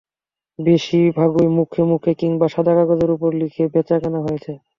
[0.59, 4.51] বেশির ভাগই মুখে মুখে কিংবা সাদা কাগজের ওপর লিখে বেচাকেনা হয়েছে।